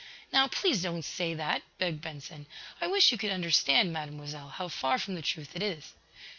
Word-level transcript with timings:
"Now, 0.33 0.47
please 0.47 0.81
don't 0.81 1.03
say 1.05 1.35
that," 1.35 1.61
begged 1.77 2.01
Benson. 2.01 2.47
"I 2.81 2.87
wish 2.87 3.11
you 3.11 3.19
could 3.19 3.29
understand, 3.29 3.93
Mademoiselle, 3.93 4.49
how 4.49 4.67
far 4.67 4.97
from 4.97 5.13
the 5.13 5.21
truth 5.21 5.55
it 5.55 5.61
is." 5.61 5.93